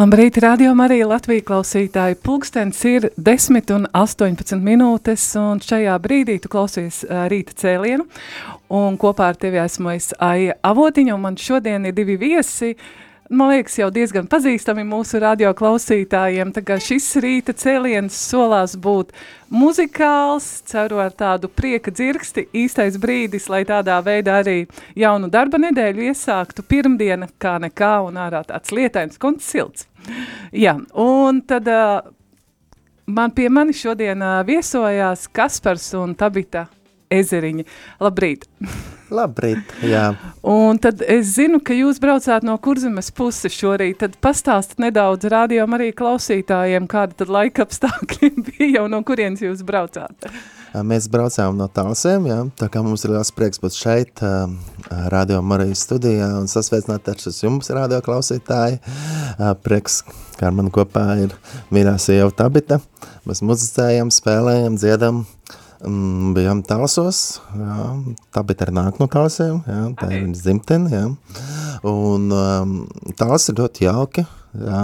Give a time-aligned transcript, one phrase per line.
[0.00, 2.16] Labrīt, radio Marija Latvija klausītāji.
[2.24, 8.06] Pulkstens ir 10 un 18 minūtes, un šajā brīdī tu klausies uh, rīta cēlienu,
[8.72, 12.70] un kopā ar tevi esmu es Aija Avotiņa, un man šodien ir divi viesi,
[13.30, 19.12] man liekas, jau diezgan pazīstami mūsu radio klausītājiem, tā kā šis rīta cēliens solās būt
[19.54, 24.56] muzikāls, ceru ar tādu prieka dzirksti, īstais brīdis, lai tādā veidā arī
[24.98, 29.86] jaunu darba nedēļu iesāktu pirmdiena kā nekā un ārā tāds lietains, konts silts.
[30.50, 32.00] Jā, un tad uh,
[33.06, 36.66] man pie mani šodien uh, viesojās Kaspars un Tabita
[37.10, 37.66] Ezeriņi.
[38.00, 38.46] Labrīt!
[39.10, 40.12] Labrīt, jā.
[40.46, 45.74] Un tad es zinu, ka jūs braucāt no kurzemes puses šorīt, tad pastāst nedaudz rādījām
[45.74, 50.30] arī klausītājiem, kāda tad laika apstākļi bija jau no kurienes jūs braucāt.
[50.86, 54.22] Mēs braucām no Talsiem, jā, tā kā mums ir liels prieks būt šeit,
[55.10, 58.78] Radio Marijas studijā un sasveicināt ar šis jums, radio klausītāji.
[59.66, 60.04] Prieks,
[60.38, 61.34] kā ar mani kopā ir
[61.74, 62.78] mīļā sieva Tabita.
[63.26, 65.24] Mēs muzicējam, spēlējam, dziedam,
[65.80, 67.76] bijām Talsos, jā,
[68.34, 71.04] Tabita arī nāk no Talsiem, jā, tā ir viņas dzimtene, jā.
[71.88, 72.74] Un um,
[73.16, 74.26] Tals ir ļoti jauki,
[74.60, 74.82] jā.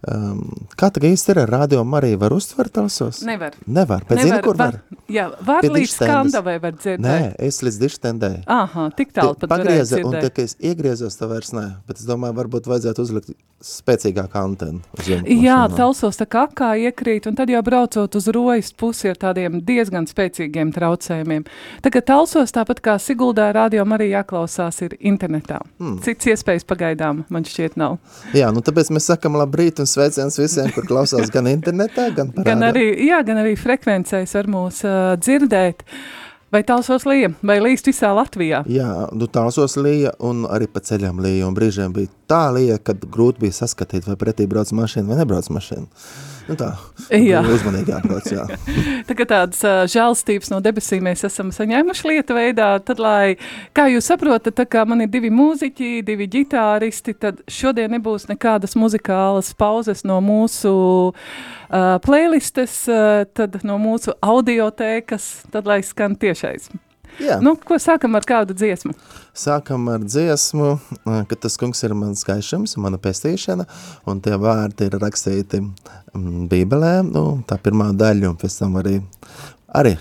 [0.00, 0.46] Um,
[0.80, 2.16] kā tā īsti ir ar radio Mariju?
[2.22, 3.20] Var uztvert talsos?
[3.26, 3.56] Nevar.
[3.66, 4.78] Nevar, bet zini, kur var?
[4.78, 5.00] var?
[5.12, 7.04] Jā, var Pie līdz skandavai var dzirdēt.
[7.04, 8.32] Nē, es līdz dištendē.
[8.48, 11.66] Aha, tik tālu pat Pagrieza, un tā, ka es iegriezos, tā vairs nē.
[11.88, 14.80] Bet es domāju, varbūt vajadzētu uzlikt spēcīgāku antenu.
[14.96, 19.20] uz Jā, talsos tā kā kā iekrīt, un tad jau braucot uz rojas pusi ar
[19.20, 21.44] tādiem diezgan spēcīgiem traucējumiem.
[21.84, 25.60] Tagad talsos, tāpat kā Siguldā radio arī jāklausās ir internetā.
[25.76, 25.98] Hmm.
[26.04, 27.98] Cits iespējas pagaidām man šķiet nav.
[28.36, 32.46] Jā, nu tāpēc mēs sakam labrīt un sveiciens visiem, kur klausās gan internetā, gan par
[32.48, 35.86] Gan arī, jā, gan arī frekvencēs var mūs uh, dzirdēt.
[36.50, 38.64] Vai talsos lija, vai līst visā Latvijā?
[38.66, 43.04] Jā, nu tālsos lija un arī pa ceļam lija, un brīžiem bija tā lija, kad
[43.06, 45.86] grūti bija saskatīt, vai pretī brauc mašīna vai nebrauc mašīna.
[46.50, 46.72] Nu tā,
[47.14, 47.44] Jā.
[47.46, 48.42] uzmanīgi jābrauc, jā.
[49.08, 53.36] Tagad tādas uh, žēlstības no debesīm mēs esam saņēmuši lietu veidā, tad, lai,
[53.76, 58.74] kā jūs saprotat, tā kā man ir divi mūziķi, divi ģitāristi, tad šodien nebūs nekādas
[58.74, 60.74] muzikālas pauzes no mūsu
[61.14, 66.72] uh, playlistes, uh, tad no mūsu audiotēkas, tad, lai skan tiešais.
[67.20, 67.40] Jā.
[67.42, 68.94] Nu, ko sākam ar kādu dziesmu?
[69.36, 73.66] Sākam ar dziesmu, eh, ka tas kungs ir mans gaišums, mana pestīšana,
[74.06, 79.00] un tie vārdi ir rakstīti mm, bībelē, nu, tā pirmā daļa, un pēc tam arī,
[79.74, 79.96] arī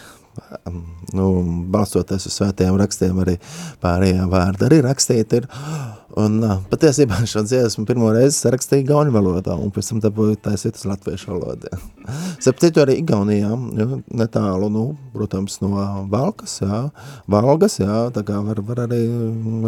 [1.15, 1.27] nu,
[1.73, 3.37] balstoties uz svētajiem rakstiem, arī
[3.83, 5.47] pārējā vārda arī rakstīti ir,
[6.19, 6.39] un
[6.71, 11.33] patiesībā šo dziesmu pirmo reizi sarakstīja gauņu valodā, un pēc tam dabūja taisīt uz latviešu
[11.33, 11.79] valodā.
[12.45, 14.85] Septītu arī Igaunijā, jo, netālu, nu,
[15.15, 16.85] protams, no Valkas, jā,
[17.29, 19.03] Valgas, jā, tā kā var, var arī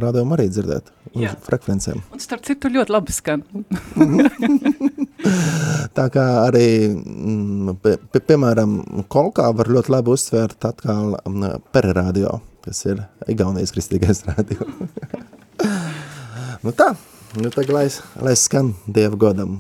[0.01, 1.33] rādījumu arī dzirdēt uz Jā.
[1.45, 2.01] frekvencēm.
[2.13, 3.43] Un starp citu ļoti labi skan.
[5.97, 8.77] Tā kā arī, mm, pie, pie, piemēram,
[9.11, 14.67] Kolkā var ļoti labi uztvērt atkal mm, pererādio, kas ir Igaunijas kristīgais radio.
[16.63, 16.93] nu tā,
[17.37, 17.87] nu tagad lai,
[18.23, 19.59] lai skan Dieva godam.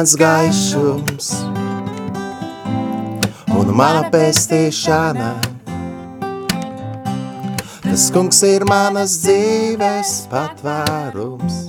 [0.00, 1.26] Mans gaišums
[3.52, 5.28] un mana pestīšana.
[7.84, 11.60] Tas kungs ir manas dzīves patvērums.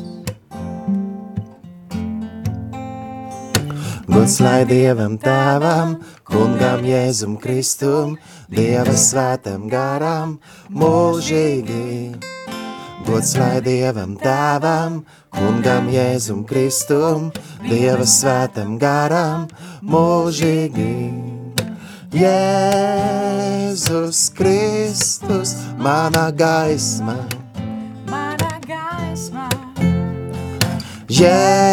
[4.08, 8.16] Gods lai Dievam tēvam, kungam Jēzum Kristum,
[8.48, 10.38] Dieva svētam garam,
[10.72, 12.31] mūžīgi.
[13.12, 15.02] Gods lai Dievam tēvam,
[15.36, 17.32] kungam Jēzum Kristum,
[17.66, 19.48] Dieva svētam garam,
[19.84, 21.12] mūžīgi.
[22.16, 22.72] Jēzus
[24.36, 27.18] Kristus, mana gaisma,
[28.08, 29.50] mana gaisma,
[31.12, 31.64] Jēzus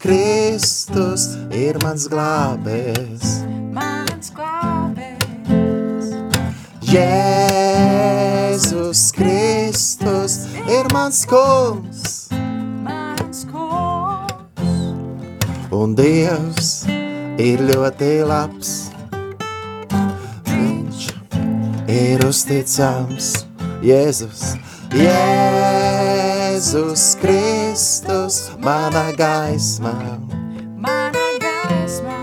[0.00, 3.40] Kristus ir mans glābējs.
[3.72, 6.12] mans glābējs.
[6.92, 8.21] Jēzus
[9.12, 12.28] Kristus ir mans kungs,
[12.84, 14.62] Mans kungs,
[15.72, 16.84] un Dievs
[17.42, 18.70] ir ļoti labs.
[20.46, 21.00] Viņš
[21.90, 23.32] ir uzticams,
[23.82, 24.54] Jēzus,
[24.94, 26.24] Jēzus
[27.18, 29.96] Kristus, mana gaisma.
[30.78, 32.18] mana gaisma,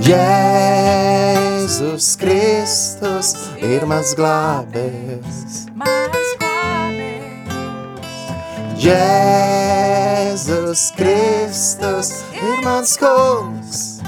[0.00, 5.66] Jēzus Kristus ir mans glābējs.
[5.76, 8.22] mans glābējs.
[8.80, 14.00] Jēzus Kristus ir mans kungs.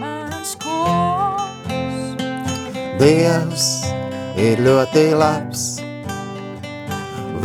[0.00, 1.78] Mans kungs,
[2.98, 3.68] Dievs
[4.34, 5.78] ir ļoti labs.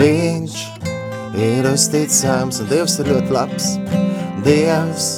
[0.01, 0.55] Viņš
[1.37, 3.75] ir uzticams, un Dievs ir ļoti labs.
[4.41, 5.11] Dievs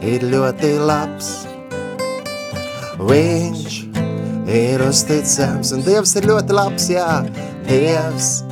[0.00, 1.46] ir ļoti labs.
[2.96, 3.65] Viņš
[4.46, 7.24] ir uzticams, un Dievs ir ļoti labs, jā.
[7.66, 8.44] Dievs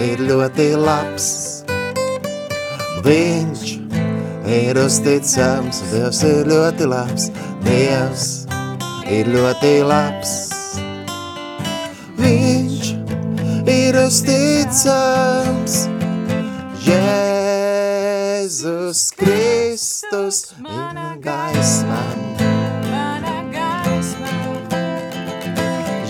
[0.00, 1.26] ir ļoti labs.
[3.04, 3.62] Viņš
[4.50, 7.30] ir uzticams, un Dievs ir ļoti labs.
[7.66, 8.46] Dievs
[9.12, 10.32] ir ļoti labs.
[12.20, 12.84] Viņš
[13.70, 15.74] ir uzticams.
[16.86, 17.80] Jēzus
[19.18, 22.35] Kristus, mana gaisma.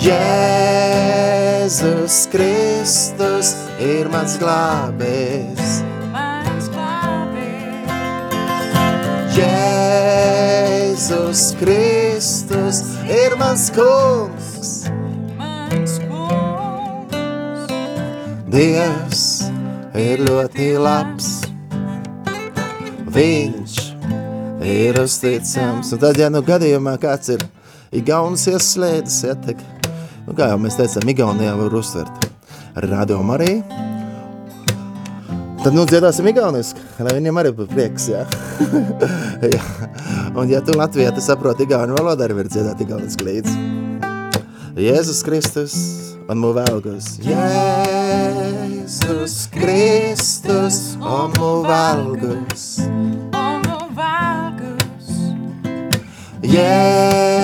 [0.07, 3.49] Jēzus Kristus
[3.83, 5.73] ir mans glābējs.
[9.35, 12.79] Jēzus Kristus
[13.11, 14.71] ir mans kungs.
[15.41, 17.67] Mans kungs,
[18.55, 19.27] Dievs
[19.99, 21.33] ir ļoti labs.
[23.11, 23.75] Viņš
[24.71, 25.91] ir uzticams.
[25.91, 27.43] Un tad, ja nu gadījumā kāds ir
[27.97, 29.59] Igaunas ieslēdzis, ja, tad,
[30.27, 32.27] nu, kā jau mēs teicām, Igaunijā var uztvert
[32.77, 33.63] ar radio Mariju.
[35.67, 38.21] Tad nu dziedāsim igauniski, lai viņiem arī būtu prieks, jā.
[39.57, 39.63] jā.
[40.39, 43.55] Un ja tu Latvijā tu saproti igauņu valodu, arī var dziedāt igauniski līdzi.
[44.79, 45.75] Jēzus Kristus
[46.29, 47.07] un mūsu valgus.
[47.27, 48.57] Jēzus
[49.57, 52.67] Kristus un mūsu valgus.
[52.85, 53.67] un
[53.99, 55.09] valgus.
[56.47, 57.36] Jēzus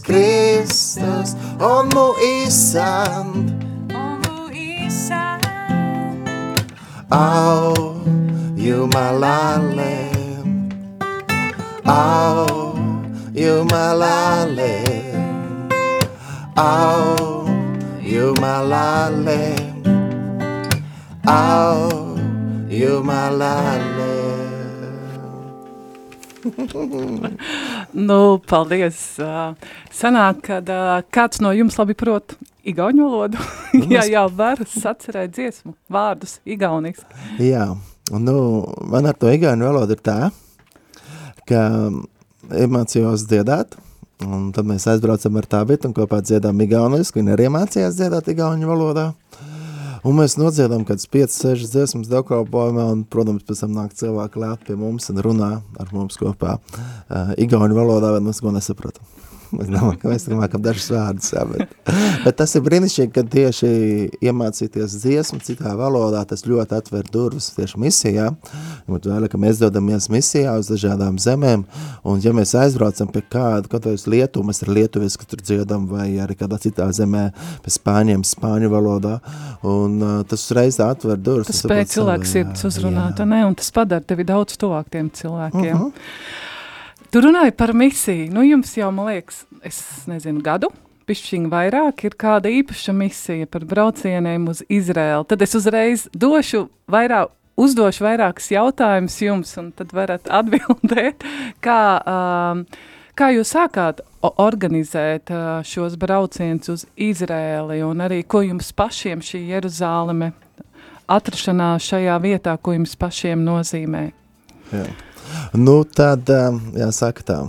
[0.03, 1.29] Kristus
[1.63, 3.47] un mūsu īsand.
[3.95, 5.39] un nu īsā.
[7.07, 7.95] Au,
[8.57, 9.95] Jumalale.
[11.85, 12.75] Au,
[13.31, 14.75] Jumalale.
[16.57, 17.27] Au,
[21.27, 21.35] Jumalale.
[21.35, 22.15] Au,
[22.69, 24.07] Jumalale.
[27.91, 28.99] Nu, paldies.
[29.19, 29.51] Uh,
[29.91, 32.37] Sanāk, kad uh, kāds no jums labi prot
[32.67, 33.43] igauņu valodu.
[33.93, 37.03] Jā, jā, var sacerēt dziesmu, vārdus igauniski.
[37.43, 37.65] Jā,
[38.11, 38.37] un nu,
[38.87, 40.17] man ar to igauņu valodu ir tā,
[41.47, 41.61] ka
[42.55, 43.75] iemācījos dziedāt,
[44.23, 48.31] un tad mēs aizbraucam ar tā bitu un kopā dziedām igaunisku, un arī mācījās dziedāt
[48.31, 49.09] igauņu valodā.
[50.05, 54.77] Un mēs nodziedām kādas 5-6 dziesmas dievkalpojumā, un, protams, pēc tam nāk cilvēki lēt pie
[54.77, 55.51] mums un runā
[55.81, 59.05] ar mums kopā uh, igauņu valodā, bet mēs ko nesapratam.
[59.57, 61.73] Mēs domājam, ka mēs mākam dažus vārdus, jā, bet,
[62.25, 63.69] bet tas ir brīnišķīgi, ka tieši
[64.27, 68.27] iemācīties dziesmu citā valodā, tas ļoti atver durvis tieši misijā,
[68.87, 71.63] ņemot vērā, ka mēs dodamies misijā uz dažādām zemēm,
[72.07, 75.87] un ja mēs aizbraucam pie kāda, kaut vai uz Lietuvu, mēs ar lietuviski tur dziedam,
[75.91, 77.29] vai arī kādā citā zemē
[77.63, 79.17] pie spāņiem, spāņu valodā,
[79.67, 81.51] un uh, tas uzreiz atver durvis.
[81.53, 83.29] Tas spēj cilvēks sirds uzrunāt, jā.
[83.29, 83.45] ne?
[83.47, 85.71] un tas padara tevi daudz tuvāk tiem cilvēkiem.
[85.71, 85.87] Mhm.
[85.87, 86.45] Uh -huh.
[87.11, 89.79] Tu runāji par misiju, nu jums jau, man liekas, es
[90.11, 90.67] nezinu, gadu,
[91.07, 95.23] pišķiņi vairāk, ir kāda īpaša misija par braucieniem uz Izrēlu.
[95.29, 101.23] Tad es uzreiz došu vairāk, uzdošu vairākus jautājumus jums, un tad varat atbildēt,
[101.63, 102.65] kā, um,
[103.15, 109.45] kā jūs sākāt organizēt uh, šos braucienus uz Izrēli, un arī ko jums pašiem šī
[109.55, 110.33] Jeruzāleme
[111.07, 114.09] atrašanās šajā vietā, ko jums pašiem nozīmē?
[114.75, 114.87] Jā.
[115.57, 117.39] Nu, tad, um, jāsaka tā.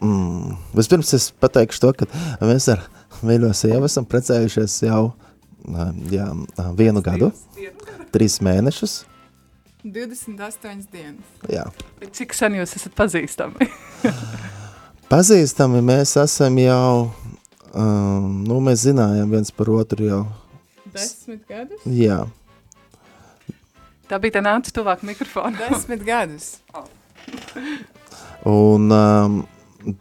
[0.00, 0.54] Mm.
[0.78, 2.08] Vispirms es pateikšu to, ka
[2.44, 2.84] mēs ar
[3.26, 7.32] mīļo sievu esam precējušies jau uh, jā, uh, vienu gadu,
[8.14, 9.00] trīs mēnešus.
[9.84, 11.34] 28 dienas.
[11.50, 11.64] Jā.
[12.14, 13.68] Cik sen jūs esat pazīstami?
[15.12, 17.08] Pazīstami mēs esam jau,
[17.72, 20.24] um, nu, mēs zinājām viens par otru jau.
[20.92, 21.86] Desmit gadus?
[21.86, 22.24] Jā,
[24.08, 25.58] Tā bija tā nāca tuvāk mikrofonu.
[25.60, 26.56] Desmit gadus.
[28.48, 29.40] Un, um,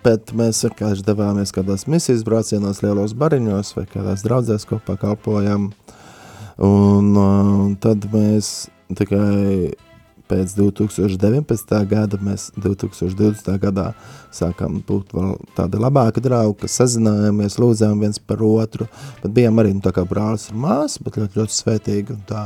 [0.05, 5.71] bet mēs vienkārši devāmies kādās misijas braucienos, lielos bariņos vai kādās draudzēs kopā kalpojam.
[6.57, 9.73] Un, um, tad mēs tikai
[10.29, 11.73] pēc 2019.
[11.89, 13.49] gada, mēs 2020.
[13.61, 13.87] gadā
[14.33, 18.87] sākām būt vēl tādi labāki draugi, kas sazinājāmies, lūdzām viens par otru,
[19.23, 22.45] bet bijām arī nu, tā kā brālis un māsa, bet ļoti, ļoti svētīgi un tā.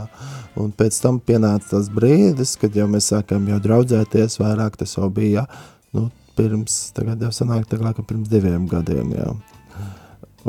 [0.62, 5.10] Un pēc tam pienāca tas brīdis, kad jau mēs sākām jau draudzēties vairāk, tas jau
[5.14, 5.48] bija,
[5.96, 9.32] nu, pirms, tagad jau sanāk, tā laikam pirms diviem gadiem, jā.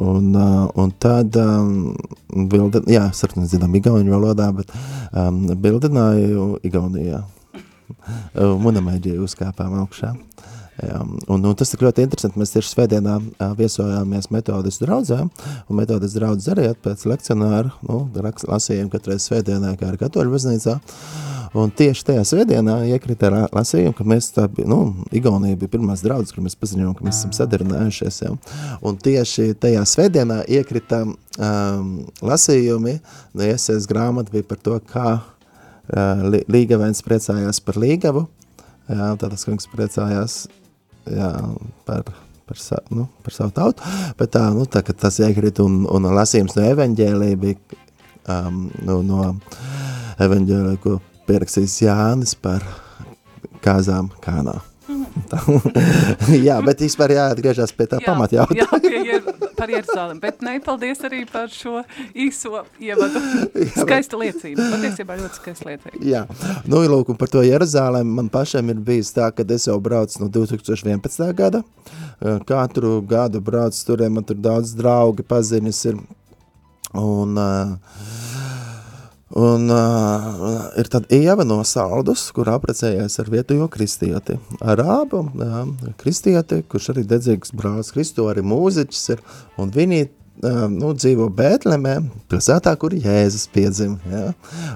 [0.00, 1.92] Un, uh, un tad, um,
[2.48, 4.72] bildi, jā, sarknis zinām igauņu valodā, bet
[5.12, 7.22] um, bildināju Igaunijā.
[8.32, 10.14] Uh, Munamēģī uzkāpām augšā.
[10.80, 12.40] Jā, un, un tas ir ļoti interesanti.
[12.40, 15.18] Mēs tieši svētdienā uh, viesojāmies metodis draudzē,
[15.68, 18.06] un metodis draudzes arī pēc lekcionāru, nu,
[18.48, 20.78] lasījām katreiz svētdienā, kā ar katoļu baznīcā.
[21.52, 24.78] Un tieši tajā svētdienā iekrita lasījumi, ka mēs tā, nu,
[25.12, 28.32] Igaunija bija pirmās draudzes, kur mēs paziņojām, ka mēs esam sadarinājušies, jā.
[28.80, 31.90] Un tieši tajā svētdienā iekrita um,
[32.24, 32.96] lasījumi,
[33.36, 38.24] no iesaist grāmata bija par to, kā uh, Līgavēns priecājās par Līgavu,
[38.90, 40.42] jā, tādas kungs priecājās
[41.10, 41.30] jā,
[41.86, 42.10] par,
[42.48, 46.56] par, sa, nu, par savu tautu, bet tā, nu, tā, tas iekrita un, un lasījums
[46.58, 47.80] no evaņģēlī bija
[48.28, 49.30] um, nu, no
[50.22, 50.98] evaņģēlī, ko
[51.28, 52.64] pierakstījis Jānis par
[53.62, 54.58] kāzām kānā.
[55.30, 55.38] Tā.
[56.48, 58.80] jā, bet vispār jāatgriežas pie tā pamatjautājuma.
[58.82, 59.31] Jā, pie,
[59.62, 61.84] par Jeruzalem, bet ne, paldies arī par šo
[62.18, 63.20] īso ievadu.
[63.84, 66.02] Skaista liecība, patiesībā ļoti skaista liecība.
[66.02, 66.24] Jā,
[66.66, 70.24] nu, lūk, un par to Jeruzālēm man pašam ir bijis tā, ka es jau braucu
[70.24, 71.28] no 2011.
[71.38, 71.62] gada.
[72.18, 76.02] Eh, Katru gadu braucu turiem, man tur daudz draugi paziņas ir.
[76.98, 78.31] Un, uh,
[79.38, 84.38] un uh, ir tad Ieva no Saldus, kur aprecējās ar vietējo kristieti.
[84.60, 85.62] Arābu jā,
[86.00, 89.22] kristieti, kurš arī dedzīgs brālis Kristo, arī mūziķis ir,
[89.62, 91.94] un viņi uh, nu, dzīvo Bētlemē,
[92.30, 93.98] pilsētā, kur Jēzus piedzima.
[94.10, 94.32] Ja?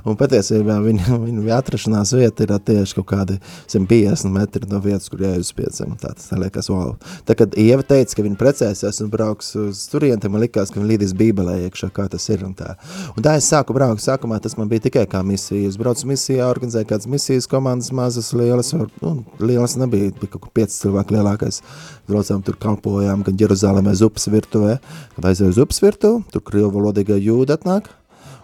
[0.07, 3.39] Un patiesībā viņa, viņa atrašanās vieta ir tieši kaut kādi
[3.73, 5.97] 150 metri no vietas, kur Jēzus piedzima.
[5.99, 6.95] Tā tas liekas, wow.
[7.27, 10.79] Tā, kad Ieva teica, ka viņa precēsies un brauks uz turieni, tad man likās, ka
[10.79, 12.77] viņa līdīs bībelē iekšā, kā tas ir un tā.
[13.17, 15.67] Un tā es sāku braukt, sākumā tas man bija tikai kā misija.
[15.67, 20.47] Es braucu misijā, organizēju kādas misijas komandas, mazas, lielas, var- nu, lielas nebija, bija kaut
[20.47, 21.63] kur 5 cilvēku lielākais.
[22.07, 24.79] Braucām tur kalpojām, gan Jeruzalemē uz upes virtuvē,
[25.17, 27.89] kad aizēju uz upes virtuvi, tur krievu valodīgā jūda atnāk,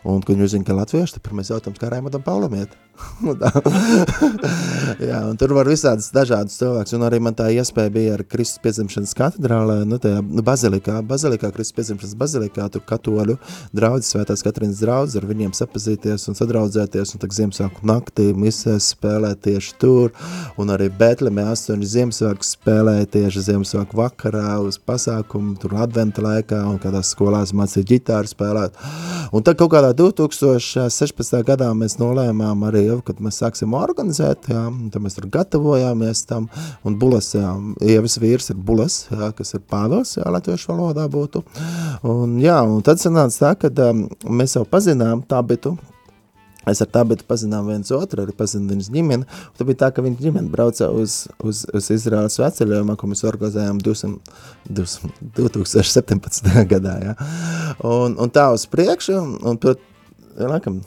[0.08, 2.72] un, kad viņi uzzina, ka latvieši, tad pirmais jautājums, kā Raimondam Paulam iet.
[5.10, 9.14] Jā, tur var visādas dažādas cilvēks, un arī man tā iespēja bija ar Kristus piedzimšanas
[9.18, 13.38] katedrālē, nu tajā nu, bazilikā, bazilikā, Kristus piedzimšanas bazilikā, tur katoļu
[13.76, 19.42] draudzes, svētās Katrīnas draudzes, ar viņiem sapazīties un sadraudzēties, un tak Ziemassvētku naktī misēs spēlēt
[19.46, 20.12] tieši tur,
[20.60, 26.80] un arī Betlemē astoņi Ziemassvētku spēlēja tieši Ziemassvētku vakarā uz pasākumu, tur adventa laikā, un
[26.82, 28.78] kādās skolās mācīja ģitāru spēlēt.
[29.32, 31.38] Un tad kaut kādā 2016.
[31.46, 36.48] gadā mēs nolēmām arī, jau, kad mēs sāksim organizēt, jā, tad mēs tur gatavojāmies tam,
[36.86, 37.54] un Bulas, jā,
[37.94, 41.44] Ievas vīrs ir Bulas, jā, kas ir Pāvils, jā, latviešu valodā būtu.
[42.08, 44.06] Un jā, un tad sanāca tā, ka um,
[44.40, 45.76] mēs jau pazinām Tabitu,
[46.70, 49.26] Es ar Tabitu pazinām viens otru, arī pazinu viņas ģimeni.
[49.58, 53.80] Tad bija tā, ka viņa ģimene brauca uz, uz, uz Izraels veceļojumā, ko mēs organizējām
[53.82, 54.36] 200,
[54.70, 55.10] 200,
[55.40, 56.52] 2017.
[56.70, 56.94] gadā.
[57.02, 57.16] Ja?
[57.82, 59.80] Un, un tā uz priekšu, un tur,
[60.38, 60.78] laikam,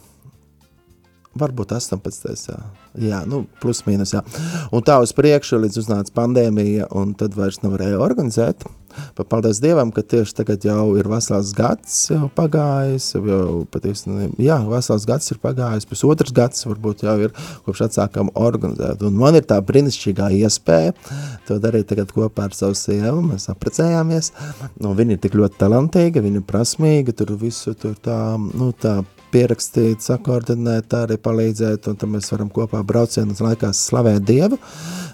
[1.39, 2.47] varbūt 18.
[2.49, 2.61] Jā,
[3.09, 4.23] jā nu, plus mīnus, jā.
[4.71, 8.67] Un tā uz priekšu, līdz uznāca pandēmija, un tad vairs nevarēja organizēt.
[9.15, 14.07] Bet paldies Dievam, ka tieši tagad jau ir vesels gads jau pagājis, jau, jau patiesi,
[14.07, 17.33] nu, jā, vesels gads ir pagājis, pusotrs gads varbūt jau ir,
[17.65, 19.03] kopš atsākam organizēt.
[19.03, 20.95] Un man ir tā brinišķīgā iespēja
[21.47, 24.31] to darīt tagad kopā ar savu sievu, mēs aprecējāmies,
[24.79, 29.01] nu, viņa ir tik ļoti talantīga, viņa ir prasmīga, tur visu tur tā, nu, tā
[29.35, 34.59] pierakstīt, sakoordinēt, arī palīdzēt, un tad mēs varam kopā braucienas laikā slavēt Dievu,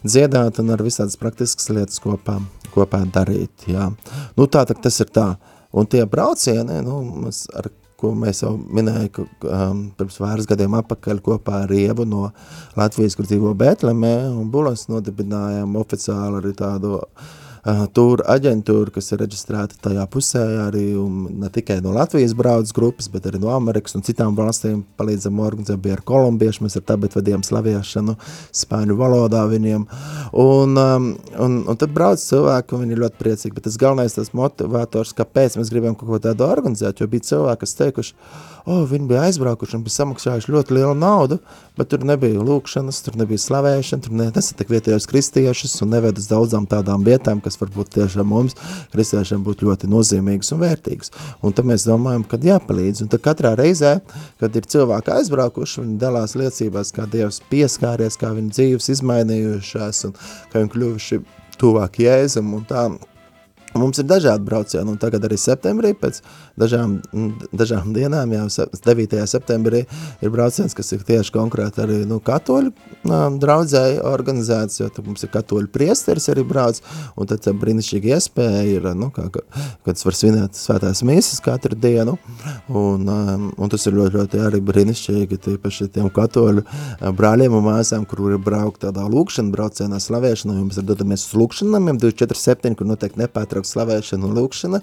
[0.06, 2.38] dziedāt un ar visādas praktiskas lietas kopā,
[2.76, 3.90] kopā darīt, jā.
[4.38, 5.32] Nu tā, tā tas ir tā.
[5.72, 9.26] Un tie braucieni, nu, mēs ar ko mēs jau minēju, ka
[9.70, 12.32] um, pirms vairs gadiem apakaļ kopā ar Ievu no
[12.78, 17.30] Latvijas, kur dzīvo Bētlemē, un Bulas nodibinājām oficiāli arī tādu uh,
[17.94, 23.28] tur aģentūra, kas ir reģistrēta tajā pusē arī, ne tikai no Latvijas braudas grupas, bet
[23.30, 24.82] arī no Amerikas un citām valstīm.
[24.98, 28.18] Palīdzam organizēt, bija ar kolumbiešu, mēs ar tabet vadījām slaviešanu
[28.64, 29.86] spāņu valodā viņiem,
[30.42, 31.10] un, um,
[31.46, 35.14] un, un tad brauc cilvēki, un viņi ir ļoti priecīgi, bet tas galvenais tas motivators,
[35.18, 38.18] kāpēc mēs gribam kaut ko tādu organizēt, jo bija cilvēki, kas teikuši,
[38.66, 41.42] oh, viņi bija aizbraukuši un bija samaksājuši ļoti lielu naudu,
[41.78, 46.28] bet tur nebija lūkšanas, tur nebija slavēšana, tur ne, nesatik vietējos kristiešus un neved uz
[46.32, 48.58] daudzām tādām vietām, kas varbūt tiešām mums,
[48.94, 51.14] kristiešiem, būtu ļoti nozīmīgas un vērtīgas.
[51.42, 53.06] Un tad mēs domājam, kad jāpalīdz.
[53.06, 53.98] Un tad katrā reizē,
[54.42, 60.18] kad ir cilvēki aizbraukuši, viņi dalās liecībās, kā Dievs pieskāries, kā viņa dzīves izmainījušās un
[60.52, 61.24] kā viņi kļuvuši
[61.62, 62.90] tuvāk Jēzum un tā
[63.72, 66.18] Mums ir dažādi braucieni, un tagad arī septembrī, pēc
[66.62, 66.96] dažām,
[67.54, 68.48] dažām dienām, jau
[68.86, 69.18] 9.
[69.30, 69.84] septembrī,
[70.22, 72.72] ir brauciens, kas ir tieši konkrēti arī nu, katoļu
[73.42, 76.82] draudzēji organizēts, jo mums ir katoļu priesteris arī brauc,
[77.16, 81.78] un tad tā brīnišķīga iespēja ir, nu, kā, kad es varu svinēt svētās mīsas katru
[81.78, 82.18] dienu,
[82.68, 86.66] un, un tas ir ļoti, ļoti arī brīnišķīgi, tīpaši tiem katoļu
[87.18, 92.02] brāļiem un māsām, kur ir braukt tādā lūkšana braucienā slavēšana, un mēs dodamies uz lūkšanamiem
[92.02, 94.82] 247, kur noteikti nepārtraukt pārtraukt slavēšana un lūkšana,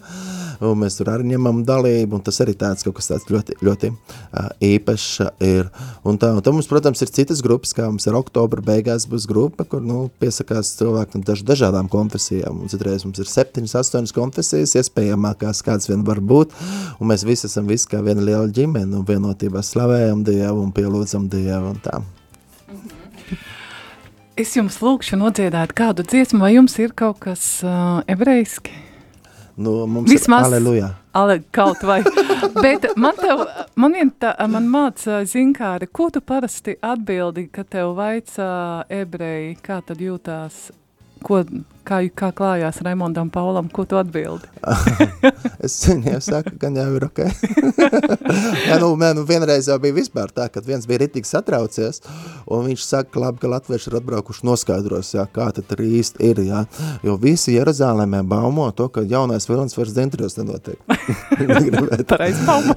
[0.67, 3.91] un mēs tur arī ņemam dalību, un tas arī tāds kaut kas tāds ļoti, ļoti
[3.93, 5.09] uh, īpašs
[5.45, 5.69] ir.
[6.09, 9.29] Un tā, un tā mums, protams, ir citas grupas, kā mums ir oktobra beigās būs
[9.31, 14.17] grupa, kur, nu, piesakās cilvēki no daž, dažādām konfesijām, un citreiz mums ir septiņas, astoņas
[14.17, 16.55] konfesijas, iespējamākās kāds vien var būt,
[16.99, 21.29] un mēs visi esam visi kā viena liela ģimene, un vienotībā slavējam Dievu un pielūdzam
[21.33, 22.01] Dievu un tā.
[24.39, 28.88] Es jums lūkšu nodziedāt kādu dziesmu, vai jums ir kaut kas uh, ebrejiski?
[29.59, 30.89] Nu, mums Vismaz, ir aleluja.
[31.19, 32.03] Ale, kaut vai.
[32.63, 33.43] Bet man tev,
[33.75, 38.51] man vien tā, man māca zinkāri, ko tu parasti atbildi, kad tev vaicā
[39.01, 40.69] ebreji, kā tad jūtās,
[41.27, 41.43] ko,
[41.89, 44.49] kā, kā klājās Raimondam Paulam, ko tu atbildi?
[45.65, 47.23] es viņiem saku, gan jau ir ok.
[48.69, 52.03] jā, nu, mē, nu, vienreiz jau bija vispār tā, kad viens bija ritīgi satraucies,
[52.47, 56.43] un viņš saka, labi, ka latvieši ir atbraukuši noskaidros, jā, kā tad arī īsti ir,
[56.51, 56.65] jā.
[57.07, 60.79] Jo visi Jeruzālēmē baumo to, ka jaunais vilnis vairs dzintrios nenotiek.
[62.13, 62.75] Pareiz baumo.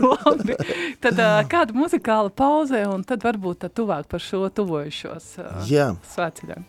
[0.00, 0.56] labi.
[1.00, 6.68] Tad uh, kāda muzikāla pauze, un tad varbūt tad tuvāk par šo tuvojušos uh, svētceļiem.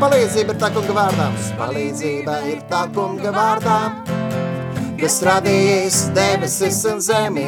[0.00, 1.26] palīdzība ir tā kunga vārdā.
[1.58, 3.76] Palīdzība ir tā kunga vārdā,
[5.00, 7.46] kas radījis debesis un zemi.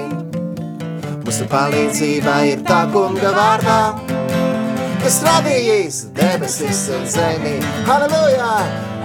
[1.27, 3.81] Mūsu palīdzība ir tā kunga vārdā,
[5.03, 7.59] kas radījis debesis un zemi.
[7.89, 8.55] Halleluja!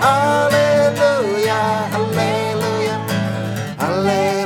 [0.04, 1.60] Halleluja!
[1.98, 2.98] Halleluja!
[3.84, 4.43] Halleluja!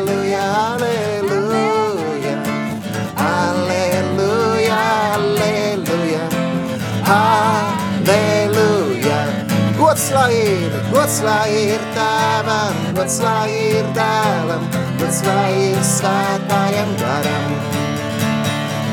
[9.98, 14.68] Gods lai ir, gods lai ir tēvam, gods lai ir dēlam,
[15.00, 17.56] gods lai ir svētājam garam.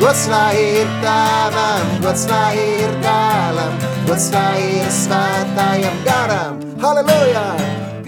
[0.01, 3.77] Gods lai ir tēvam, gods lai ir dēlam,
[4.09, 6.57] gods lai ir svētājam garam.
[6.81, 7.45] Halleluja!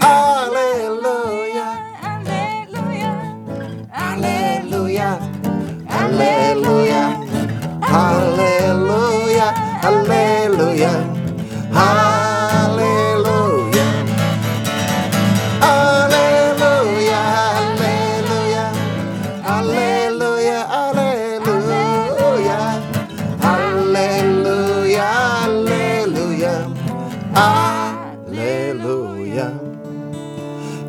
[0.01, 1.69] Halleluja!
[2.01, 3.13] Halleluja!
[4.01, 5.13] Halleluja!
[5.93, 7.05] Halleluja!
[7.93, 9.53] Halleluja!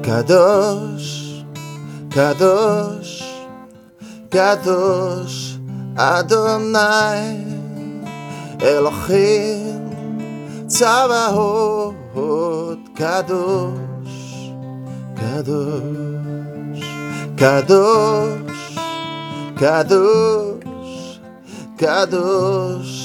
[0.09, 1.45] Kadosh,
[2.09, 3.21] Kadosh,
[4.31, 5.59] Kadosh,
[5.99, 7.45] Adonai,
[8.59, 9.85] Elohim,
[10.65, 11.95] Tzavahot,
[12.97, 14.17] Kadosh,
[15.21, 16.89] kadosh,
[17.37, 18.65] kadosh,
[19.61, 21.21] kadosh,
[21.77, 22.97] kadosh,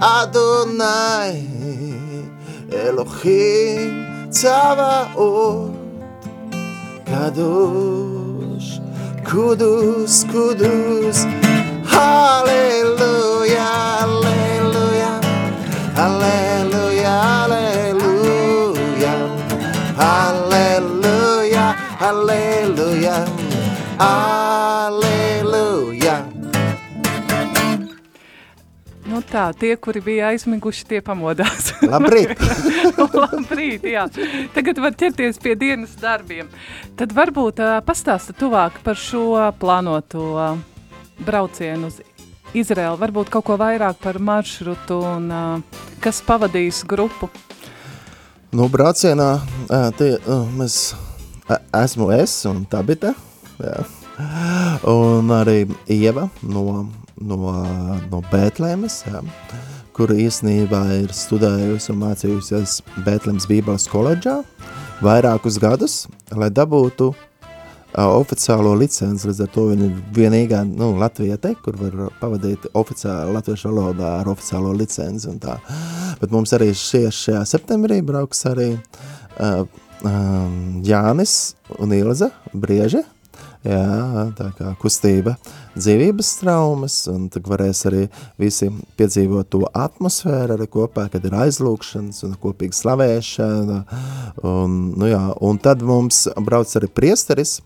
[0.00, 1.36] Adonai,
[2.72, 3.92] Elohim
[4.32, 5.75] Tzavaot,
[7.06, 8.82] kadosh,
[9.22, 11.22] kudus, kudus,
[11.86, 13.62] Hallelujah,
[14.02, 15.22] Hallelujah,
[15.94, 19.16] Hallelujah, Hallelujah,
[19.96, 21.68] Hallelujah,
[22.02, 23.22] Hallelujah,
[23.98, 25.25] Hallelujah.
[29.30, 31.72] Tā, tie, kuri bija aizmiguši, tie pamodās.
[31.92, 32.40] Labrīt!
[33.22, 34.06] Labrīt, jā.
[34.54, 36.50] Tagad var ķerties pie dienas darbiem.
[36.98, 39.28] Tad varbūt uh, pastāsta tuvāk par šo
[39.60, 40.60] plānoto uh,
[41.26, 42.00] braucienu uz
[42.56, 42.96] Izraelu.
[43.00, 47.30] Varbūt kaut ko vairāk par maršrutu un uh, kas pavadīs grupu.
[48.56, 49.30] Nu, braucienā
[49.68, 50.94] ā, tie, ā, mēs,
[51.50, 53.10] ā, esmu es un Tabita,
[53.60, 53.74] jā.
[54.88, 56.86] un arī Ieva no,
[57.20, 57.38] no,
[58.10, 59.22] no Bētlēmes, jā,
[59.96, 64.40] kur īstenībā ir studējusi un mācījusies Bētlēmes Bībeles koledžā
[65.04, 66.04] vairākus gadus,
[66.36, 67.12] lai dabūtu
[67.96, 73.72] oficiālo licenci, līdz ar to viņa ir vienīgā nu, latviete, kur var pavadīt oficiāli latviešu
[73.72, 75.56] valodā ar oficiālo licenci un tā.
[76.20, 79.64] Bet mums arī šie, šajā septembrī brauks arī uh,
[80.04, 83.00] um, Jānis un Ilza Brieži,
[83.66, 85.34] jā, tā kā kustība
[85.76, 88.04] dzīvības traumas, un tad varēs arī
[88.40, 93.78] visi piedzīvot to atmosfēru arī kopā, kad ir aizlūkšanas un kopīga slavēšana,
[94.46, 97.58] un, nu jā, un tad mums brauc arī priesteris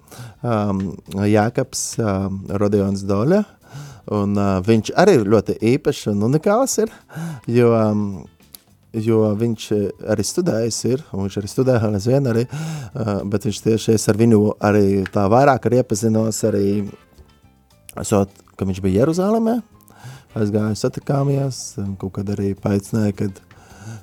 [0.43, 3.45] um, Jākaps um, Rodions Doļa,
[4.17, 6.93] un uh, viņš arī ļoti īpašs un unikāls ir,
[7.51, 8.05] jo um,
[8.93, 13.61] jo viņš eh, arī studējis ir, un viņš arī studēja aizvien arī, uh, bet viņš
[13.67, 16.65] tieši es ar viņu arī tā vairāk arī iepazinos arī,
[18.01, 19.61] esot, ka viņš bija Jeruzālēmē,
[20.39, 21.61] aizgāju satikāmies,
[22.01, 23.41] kaut kad arī paicināja, kad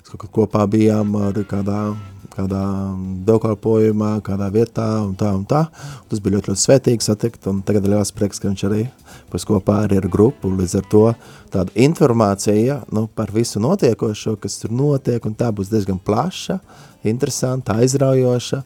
[0.07, 1.81] kaut kad kopā bijām arī kādā,
[2.37, 2.63] kādā
[3.27, 5.65] dievkalpojumā, kādā vietā un tā un tā.
[6.03, 8.83] Un tas bija ļoti, ļoti svētīgi satikt, un tagad ir liels prieks, ka viņš arī
[9.31, 11.03] pēc kopā arī ar grupu, līdz ar to
[11.53, 16.59] tāda informācija nu, par visu notiekošo, kas tur notiek, un tā būs diezgan plaša,
[17.07, 18.61] interesanta, aizraujoša,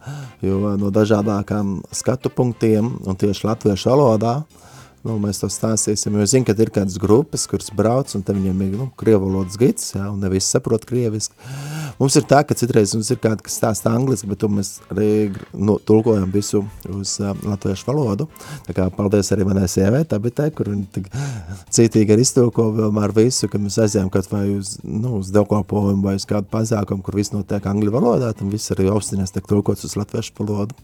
[0.45, 4.41] jo no dažādākām skatu punktiem un tieši latviešu valodā,
[5.07, 8.63] nu, mēs to stāstīsim, jo zinu, ka ir kādas grupas, kuras brauc, un te viņiem
[8.67, 11.35] ir, nu, krievu valodas gids, jā, un nevis saprot krieviski.
[12.01, 15.09] Mums ir tā, ka citreiz mums ir kādi, kas stāsta angliski, bet mēs arī
[15.53, 18.27] nu, tulkojam visu uz uh, latviešu valodu.
[18.65, 19.67] Tā kā paldies arī manai
[20.09, 21.09] tā bija tā, kur viņi tik
[21.73, 26.15] cītīgi arī iztulko vienmēr visu, kad mēs aizējām kaut vai uz, nu, uz devkalpojumu vai
[26.19, 29.97] uz kādu pasākumu, kur viss notiek angļu valodā, tad viss arī austiņās tiek tulkots uz
[29.99, 30.77] latviešu valodu.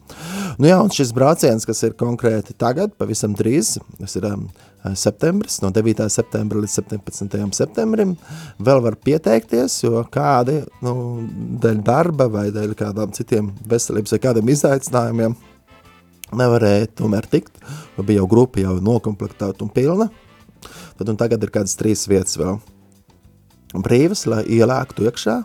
[0.62, 3.78] Nu jā, un šis brauciens, kas ir konkrēti tagad, pavisam drīz,
[4.08, 4.48] tas ir um,
[4.96, 6.08] septembris, no 9.
[6.14, 7.36] septembra līdz 17.
[7.58, 8.16] septembrim,
[8.64, 10.94] vēl var pieteikties, jo kādi, nu,
[11.64, 15.36] dēļ darba vai dēļ kādām citiem veselības vai kādiem izaicinājumiem
[16.38, 17.60] nevarēja tomēr tikt,
[17.98, 20.10] jo bija jau grupa jau nokomplektēta un pilna,
[20.98, 22.58] tad un tagad ir kādas trīs vietas vēl
[23.84, 25.38] brīvas, lai ielēktu iekšā,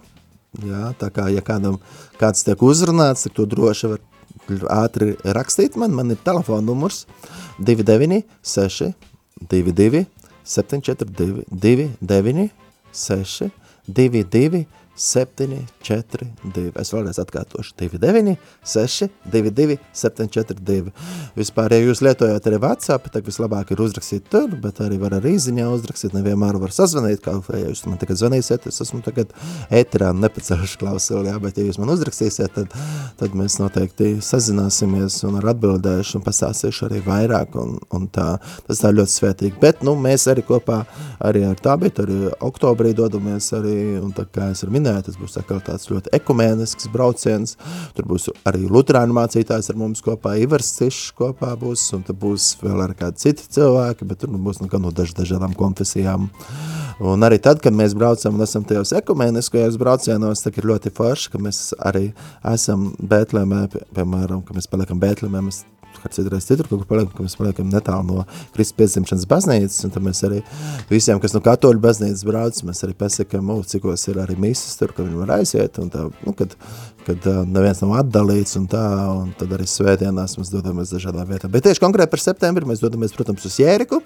[0.63, 1.79] jā, tā kā, ja kādam
[2.21, 4.03] kāds tiek uzrunāts, tad to droši var
[4.51, 7.07] ātri rakstīt man, man ir telefona numurs
[7.59, 8.93] 296
[9.51, 10.07] 22
[10.45, 12.49] 742 29
[12.93, 13.51] 6
[13.89, 16.65] 22 7 4 2.
[16.81, 18.37] Es vēlreiz atkārtošu 29
[18.69, 20.93] 6 22 7 4 2.
[21.39, 25.35] Vispār, ja jūs lietojat arī WhatsApp, tad vislabāk ir uzrakstīt tur, bet arī var arī
[25.41, 29.33] ziņā uzrakstīt, nevienmēr var sazvanīt, kā ja jūs man tagad zvanīsiet, es esmu tagad
[29.73, 32.77] ēterā nepacelšu klausuli, jā, bet ja jūs man uzrakstīsiet, tad,
[33.21, 38.29] tad mēs noteikti sazināsimies un ar atbildēšu un pastāstīšu arī vairāk un, un tā,
[38.69, 39.57] tas tā ļoti svētīgi.
[39.63, 40.83] Bet, nu, mēs arī kopā
[41.25, 45.19] arī ar tā, bet arī oktobrī dodamies arī, un tā kā es ar minēju, tas
[45.21, 47.57] būs tāds ļoti ekumēnisks brauciens,
[47.97, 52.57] tur būs arī luterānu mācītājs ar mums kopā, Ivars Cišs kopā būs, un tad būs
[52.63, 56.29] vēl ar kādi citi cilvēki, bet tur nu būs nu, no daž, dažādām konfesijām.
[57.03, 61.33] Un arī tad, kad mēs braucam un esam tajos ekumēniskajos braucienos, tad ir ļoti forši,
[61.33, 62.11] ka mēs arī
[62.53, 65.63] esam Bētlēmē, pie, piemēram, ka mēs paliekam Bētlēmē, mēs
[66.03, 68.25] kāds citreiz citur, kaut kur paliekam, ka mēs paliekam netālu no
[68.55, 70.41] Kristus piedzimšanas baznīcas, un tad mēs arī
[70.91, 74.95] visiem, kas no katoļu baznīcas brauc, mēs arī pasakam, o, cikos ir arī misas tur,
[74.97, 76.55] ka viņi var aiziet, un tā, nu, kad,
[77.07, 78.85] kad uh, neviens nav atdalīts, un tā,
[79.23, 81.53] un tad arī svētdienās mēs dodamies dažādām vietām.
[81.53, 84.03] Bet tieši konkrēti par septembri mēs dodamies, protams, uz Jēriku,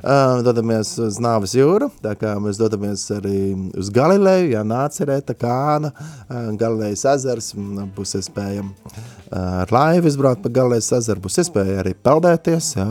[0.00, 5.90] Uh, dodamies uz Nāves jūru, tā kā mēs dodamies arī uz Galileju, jā, Nācerēta, Kāna,
[5.92, 7.50] uh, Galilejas ezers,
[7.92, 12.86] būs iespējama uh, ar laivu izbraukt pa Galilejas ezeru, būs iespēja arī peldēties, jā,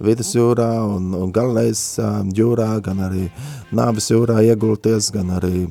[0.00, 1.82] Vidus jūrā un, un Galilejas
[2.36, 3.28] jūrā, gan arī
[3.76, 5.66] Nāves jūrā iegulties, gan arī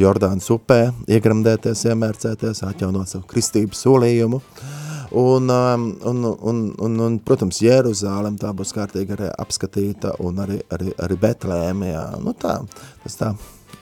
[0.00, 0.80] Jordānas upē
[1.10, 4.42] iegremdēties, iemērcēties, atjaunot savu kristības solījumu.
[5.16, 10.90] Un, un, un, un, un, protams, Jeruzālem tā būs kārtīgi arī apskatīta un arī, arī,
[11.02, 12.06] arī Betlēme, jā.
[12.24, 12.58] Nu tā,
[13.04, 13.30] tas tā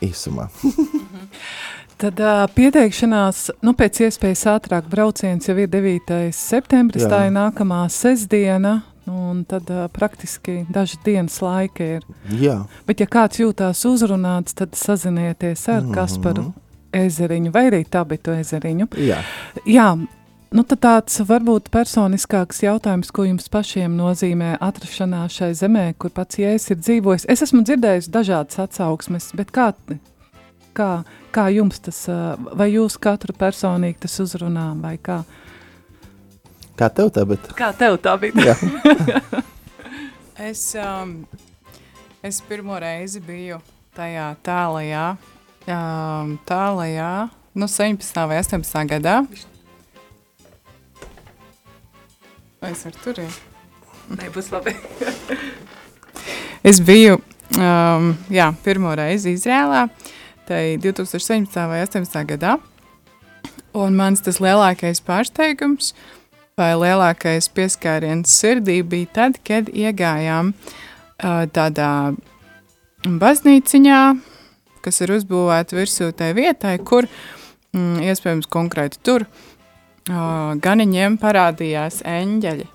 [0.05, 0.50] īsumā.
[2.00, 6.16] Tad uh, pieteikšanās, nu pēc iespējas ātrāk brauciens jau ir 9.
[6.35, 7.11] septembris, Jā.
[7.12, 12.02] tā ir nākamā sestdiena, un tad uh, praktiski daži dienas laika ir.
[12.35, 12.57] jā,
[12.88, 15.94] Bet ja kāds jūtās uzrunāts, tad sazinieties ar Mhm.
[15.94, 16.52] Kasparu
[16.94, 18.88] ezeriņu vai arī tabitu ezeriņu.
[18.98, 19.22] jā.
[19.66, 19.88] Jā,
[20.54, 26.37] nu tad tāds varbūt personiskāks jautājums, ko jums pašiem nozīmē atrašanās šai zemē, kur pats
[26.38, 27.26] Jēzus ir dzīvojis.
[27.28, 29.72] Es esmu dzirdējis dažādas atsauksmes, bet kā,
[30.74, 31.04] kā,
[31.35, 32.05] kā jums tas,
[32.55, 35.23] vai jūs katru personīgi tas uzrunā, vai kā?
[36.79, 37.51] Kā tev tā, bet?
[37.59, 38.55] Kā tev tā bija?
[40.35, 41.20] Es, um,
[42.18, 43.61] es pirmo reizi biju
[43.94, 45.05] tajā tālajā,
[45.70, 47.11] um, tālajā,
[47.55, 48.18] nu, 17.
[48.27, 48.81] vai 18.
[48.90, 49.14] gadā.
[52.59, 53.38] Vai es varu turēt?
[54.11, 54.75] Nebūs labi.
[56.66, 57.20] Es biju
[57.61, 61.66] um, jā, pirmo reizi Izrēlā, tai 2017.
[61.70, 62.24] vai 2018.
[62.35, 62.59] gadā.
[63.74, 65.94] Un mans tas lielākais pārsteigums
[66.59, 72.14] vai lielākais pieskāriens sirdī bija tad, kad iegājām uh, tādā
[73.04, 74.02] baznīciņā,
[74.85, 77.09] kas ir uzbūvēta virsū tai vietai, kur
[77.74, 82.70] mm, iespējams konkrēti tur uh, ganiņiem parādījās eņģeļi.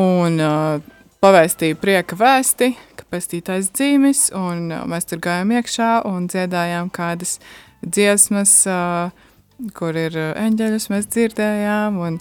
[0.00, 0.93] Un uh,
[1.24, 7.38] pavēstīja prieka vēsti, ka pestītais dzīvis, un uh, mēs tur gājām iekšā un dziedājām kādas
[7.80, 9.08] dziesmas, uh,
[9.76, 12.18] kur ir uh, eņģeļus mēs dzirdējām, un,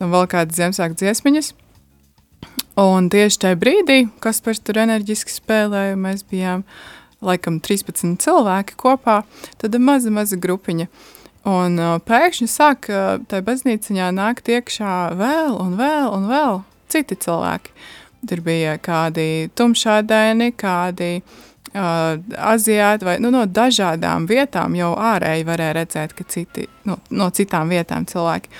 [0.00, 1.52] un vēl kādas Ziemassvētku dziesmiņas.
[2.82, 6.66] Un tieši tajā brīdī, kas pēc tur enerģiski spēlēja, mēs bijām
[7.24, 9.22] laikam 13 cilvēki kopā,
[9.62, 10.90] tad maza, maza grupiņa.
[11.48, 16.62] Un uh, pēkšņi sāk uh, tajā baznīciņā nākt iekšā vēl un vēl un vēl
[16.92, 17.72] citi cilvēki.
[18.28, 22.20] Tur bija kādi tumšādaini, kādi uh,
[22.52, 27.72] aziāti vai nu, no dažādām vietām jau ārēji varēja redzēt, ka citi, no, no citām
[27.72, 28.52] vietām cilvēki.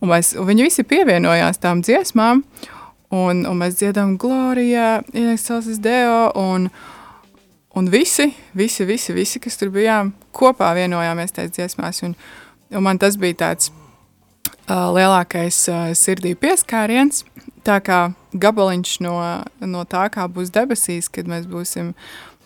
[0.00, 2.40] Un, mēs, un viņi visi pievienojās tām dziesmām,
[3.12, 6.70] un, un mēs dziedām Glorijā, Ienexcelsis Deo, un,
[7.76, 12.16] un visi, visi, visi, visi, kas tur bijām, kopā vienojāmies tajās dziesmās, un,
[12.72, 13.68] un man tas bija tāds
[14.70, 17.26] uh, lielākais uh, sirdī pieskāriens,
[17.64, 18.00] tā kā
[18.32, 19.14] gabaliņš no,
[19.60, 21.92] no tā, kā būs debesīs, kad mēs būsim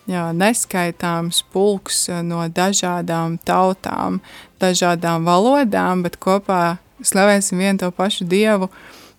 [0.09, 4.21] jā, neskaitāms pulks uh, no dažādām tautām,
[4.61, 8.69] dažādām valodām, bet kopā slavēsim vienu to pašu Dievu.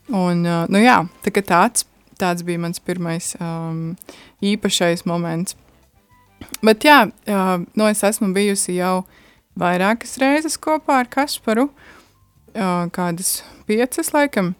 [0.08, 1.86] Un, uh, nu jā, tā tāds,
[2.18, 3.96] tāds bija mans pirmais um,
[4.44, 5.56] īpašais moments.
[6.62, 9.04] Bet jā, uh, nu es esmu bijusi jau
[9.58, 14.54] vairākas reizes kopā ar Kasparu, uh, kādas piecas laikam,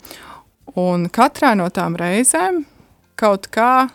[0.77, 2.65] un katrā no tām reizēm
[3.17, 3.89] kaut kā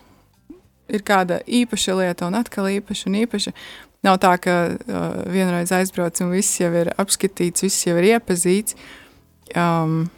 [0.91, 3.53] ir kāda īpaša lieta un atkal īpaša un īpaša.
[4.01, 8.75] Nav tā, ka uh, vienreiz aizbrauc un viss jau ir apskatīts, viss jau ir iepazīts.
[9.53, 10.09] Um,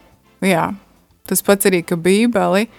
[0.43, 0.69] jā,
[1.27, 2.69] tas pats arī, ka bībeli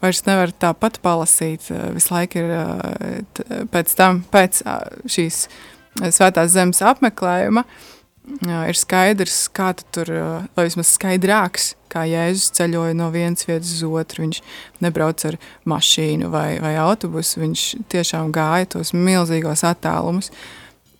[0.00, 1.68] vairs nevar tāpat palasīt.
[1.74, 4.80] uh, Visu laiku ir uh, pēc tam, pēc uh,
[5.12, 7.95] šīs uh, svētās zemes apmeklējuma, uh,
[8.26, 10.10] ir skaidrs, kā tu tur,
[10.56, 14.26] vai vismaz skaidrāks, kā Jēzus ceļoja no vienas vietas uz otru.
[14.26, 14.40] Viņš
[14.84, 20.32] nebrauc ar mašīnu vai, vai autobusu, viņš tiešām gāja tos milzīgos attālumus.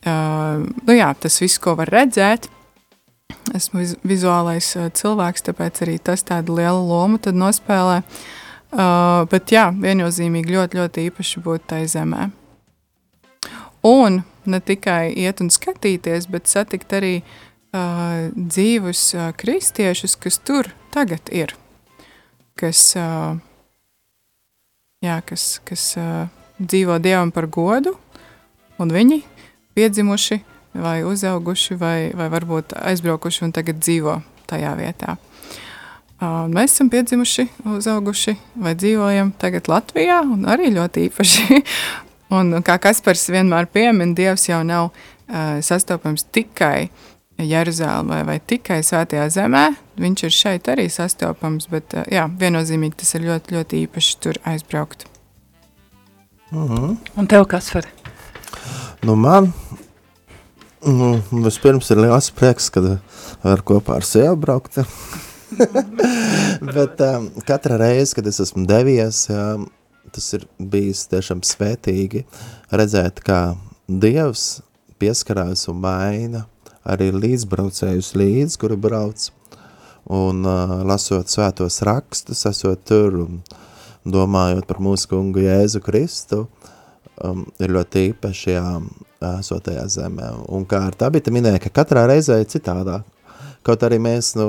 [0.07, 2.47] Uh, nu jā, tas viss, ko var redzēt,
[3.57, 8.03] esmu viz vizuālais cilvēks, tāpēc arī tas tādu lielu lomu nospēlē.
[8.77, 12.31] Uh, bet jā, viennozīmīgi ļoti, ļoti īpaši būt tai zemē.
[13.87, 20.71] Un ne tikai iet un skatīties, bet satikt arī uh, dzīvus uh, kristiešus, kas tur
[20.95, 21.55] tagad ir,
[22.59, 23.37] kas, uh,
[25.05, 26.27] jā, kas, kas uh,
[26.59, 27.97] dzīvo Dievam par godu,
[28.81, 29.23] un viņi
[29.77, 30.41] piedzimuši
[30.77, 35.17] vai uzauguši vai, vai varbūt aizbraukuši un tagad dzīvo tajā vietā.
[36.17, 37.45] Uh, mēs esam piedzimuši,
[37.77, 41.61] uzauguši vai dzīvojam tagad Latvijā, un arī ļoti īpaši.
[42.31, 46.89] Un, kā Kaspars vienmēr piemin, Dievs jau nav uh, sastopams tikai
[47.37, 49.67] Jeruzālē vai, tikai Svētajā zemē.
[50.01, 54.41] Viņš ir šeit arī sastopams, bet uh, jā, viennozīmīgi tas ir ļoti, ļoti īpaši tur
[54.45, 55.07] aizbraukt.
[56.51, 56.97] Mm -hmm.
[57.17, 57.87] Un tev kas var?
[59.03, 59.53] Nu man,
[60.87, 62.99] nu, vispirms ir liels prieks, kad
[63.43, 64.79] var kopā ar sievu braukt.
[66.75, 69.59] Bet um, katra reize, kad es esmu devies, jā,
[70.17, 72.25] tas ir bijis tiešām svētīgi
[72.73, 73.41] redzēt, kā
[73.87, 74.63] Dievs
[74.99, 76.47] pieskarās un maina
[76.87, 79.29] arī līdzbraucējus līdz, kuri brauc.
[80.17, 83.41] Un uh, lasot svētos rakstus, esot tur un
[84.07, 86.45] domājot par mūsu kungu Jēzu Kristu,
[87.27, 88.69] um, ir ļoti īpaši jā,
[89.33, 90.31] esotajā zemē.
[90.55, 93.07] Un kā ar tā bija, minēja, ka katrā reizē ir citādāk.
[93.67, 94.45] Kaut arī mēs nu,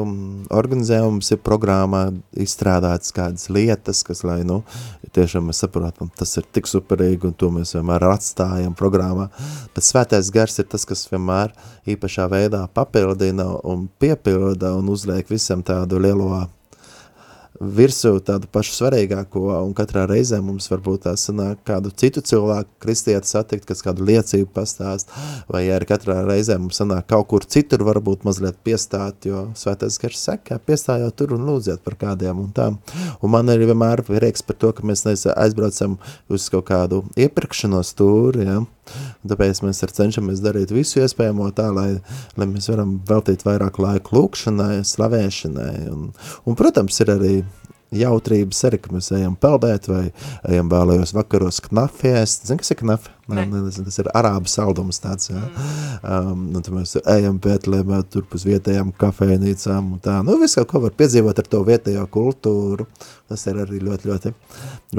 [0.53, 2.03] organizējam, mums ir programmā
[2.37, 4.59] izstrādātas kādas lietas, kas, lai nu,
[5.15, 9.31] tiešām mēs saprotam, tas ir tik superīgi un to mēs vienmēr atstājam programmā.
[9.73, 11.55] Bet svētais gars ir tas, kas vienmēr
[11.89, 16.29] īpašā veidā papildina un piepilda un uzliek visam tādu lielo
[17.59, 23.29] virsū tādu pašu svarīgāko, un katrā reizē mums varbūt tā sanāk kādu citu cilvēku kristieti
[23.29, 25.11] satikt, kas kādu liecību pastāst,
[25.51, 30.23] vai arī katrā reizē mums sanāk kaut kur citur varbūt mazliet piestāt, jo svētais gars
[30.29, 32.79] saka, piestājot tur un lūdziet par kādiem un tām.
[33.21, 35.97] Un man arī vienmēr prieks par to, ka mēs aizbraucam
[36.29, 38.61] uz kaut kādu iepirkšanos tūri, ja,
[39.27, 41.89] tāpēc mēs cenšamies darīt visu iespējamo tā, lai,
[42.39, 45.73] lai mēs varam veltīt vairāk laiku lūkšanai, slavēšanai.
[45.93, 46.11] Un,
[46.45, 47.33] un, protams, ir arī
[47.95, 50.01] jautrības arī, ka mēs ejam peldēt vai
[50.49, 52.47] ejam vēlējos vakaros knafi ēst.
[52.49, 53.13] Zini, kas ir knafi?
[53.31, 53.45] Ne.
[53.51, 55.39] Nezinu, tas ir arābu saldums tāds, jā.
[55.39, 55.77] Mm.
[56.01, 60.19] Um, un tad mēs ejam Betlēmē tur pus vietējām kafejnīcām un tā.
[60.27, 62.87] Nu, visu kaut ko var piedzīvot ar to vietējo kultūru.
[63.27, 64.35] Tas ir arī ļoti, ļoti,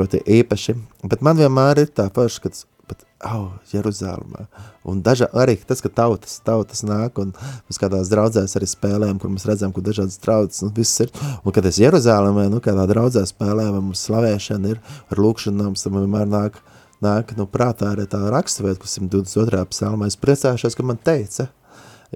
[0.01, 0.77] ļoti īpaši.
[1.09, 4.47] Bet man vienmēr ir tā paša, kad bet, oh, Jeruzālēmā.
[4.89, 7.35] Un daža, arī tas, ka tautas, tautas nāk, un
[7.69, 11.13] mēs kādās draudzēs arī spēlējam, kur mēs redzam, kur dažādas draudzes, un viss ir.
[11.43, 16.29] Un, kad es Jeruzālēmē, nu, kādā draudzē spēlējam, mums slavēšana ir, ar lūkšanām, tam vienmēr
[16.33, 16.59] nāk,
[17.05, 19.65] nāk, nu, prātā arī tā rakstavieta, kas 122.
[19.75, 21.51] psalmā, es priecājušos, ka man teica,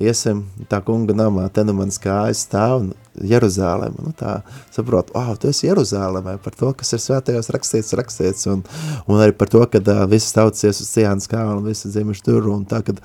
[0.01, 3.99] iesim tā kunga namā, te nu mans kājas stāv, un Jeruzālēm.
[4.01, 4.39] Nu, tā
[4.73, 8.63] saprot, oh, tu esi Jeruzālēmē par to, kas ir svētajos rakstīts, rakstīts, un,
[9.05, 12.25] un arī par to, ka uh, visas tautas ies uz Cijānas kalnu, un visi dzimuši
[12.25, 13.03] tur, un tā, kad,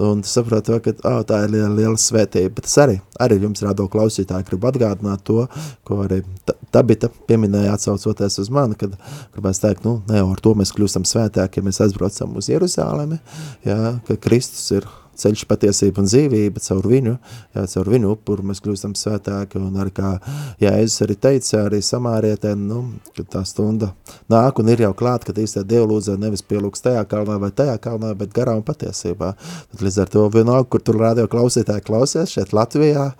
[0.00, 2.54] un tu saprot to, ka, oh, tā ir liela, liela svētība.
[2.56, 5.44] Bet es arī, arī jums rādo klausītāji, gribu atgādināt to,
[5.84, 6.22] ko arī
[6.70, 8.94] Tabita pieminēja atsaucoties uz mani, kad
[9.34, 13.18] gribēs teikt, nu, ne, ar to mēs kļūstam svētāki, ja mēs aizbraucam uz Jeruzālemi,
[13.66, 14.86] jā, ka Kristus ir
[15.20, 17.16] ceļš, patiesība un dzīvība, caur viņu,
[17.56, 20.14] jā, caur viņu upuru mēs kļūstam svētāki, un arī kā
[20.62, 22.82] Jēzus arī teica, arī samārietē, nu,
[23.16, 23.92] kad tā stunda
[24.32, 28.12] nāk un ir jau klāt, kad īstā dievlūdzē nevis pielūks tajā kalnā vai tajā kalnā,
[28.18, 29.32] bet garā un patiesībā.
[29.70, 33.10] Tad līdz ar to vienalga, kur tur radio klausītāji klausies, šeit Latvijā,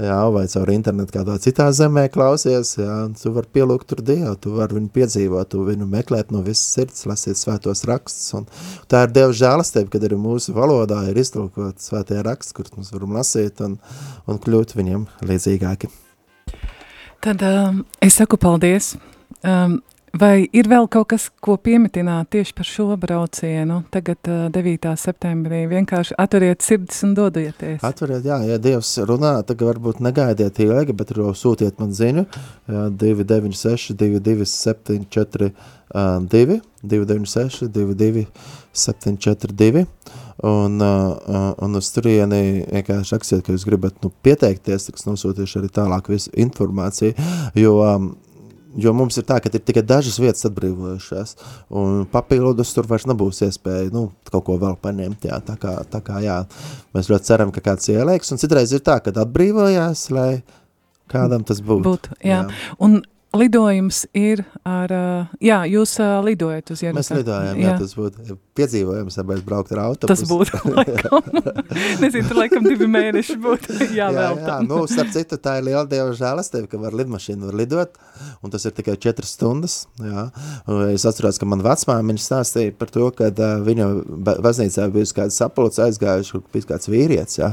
[0.00, 4.54] jā, vai caur internetu kādā citā zemē klausies, jā, tu var pielūgt tur Dievu, tu
[4.58, 8.48] var viņu piedzīvot, tu viņu meklēt no visas sirds, lasīt svētos rakstus, un
[8.90, 13.14] tā ir Dieva žēlastība, kad arī mūsu valodā ir iztulkot svētie raksts, kurus mēs varam
[13.14, 13.78] lasīt un,
[14.26, 15.90] un kļūt viņiem līdzīgāki.
[17.24, 18.96] Tad um, es saku paldies.
[19.42, 19.82] Um,
[20.14, 23.80] Vai ir vēl kaut kas, ko piemetināt tieši par šo braucienu?
[23.90, 24.92] Tagad, uh, 9.
[24.94, 27.82] septembrī, vienkārši atveriet sirdis un dodieties.
[27.82, 32.28] Atveriet, jā, ja Dievs runā, tagad varbūt negaidiet ilgi, bet sūtiet man ziņu,
[32.70, 36.60] jā, 296, 2274, uh, 2,
[36.94, 38.28] 296, 22,
[38.86, 39.88] 742,
[40.42, 45.72] un, uh, un uz turieni vienkārši rakstiet, ka jūs gribat nu, pieteikties, tas nosūtīšu arī
[45.74, 47.14] tālāk visu informāciju,
[47.60, 48.14] jo um,
[48.74, 51.36] Jo mums ir tā, ka ir tikai dažas vietas atbrīvojušās,
[51.78, 55.28] un papildus tur vairs nebūs iespēja nu, kaut ko vēl paņemt.
[55.30, 56.40] Jā, tā kā, tā kā jā,
[56.96, 60.30] mēs ļoti ceram, ka kāds ieliks, un citreiz ir tā, ka atbrīvojās, lai
[61.12, 61.86] kādam tas būtu.
[61.86, 62.42] būtu jā.
[62.42, 62.58] jā.
[62.82, 62.98] Un
[63.34, 64.92] lidojums ir ar,
[65.42, 67.00] jā, jūs lidojat uz Jeruzalemi.
[67.00, 70.24] Mēs lidojam, jā, jā tas būtu piedzīvojums, ja mēs braukt ar autobusu.
[70.24, 71.28] Tas būtu laikam,
[72.02, 74.38] nezinu, tur laikam divi mēneši būtu jāvēl.
[74.38, 77.98] jā, jā, nu, starp citu, tā ir liela Dieva žēlastība, ka var lidmašīnu var lidot,
[78.44, 80.28] un tas ir tikai četras stundas, jā.
[80.92, 83.30] Es atceros, ka man vecmāmiņa stāstīja par to, ka
[83.66, 83.88] viņa
[84.44, 87.50] baznīcā bijusi kāds sapulcs aizgājuši, kur bija kāds vīrietis, jā,